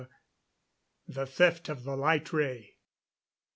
[1.07, 2.77] THE THEFT OF THE LIGHT RAY.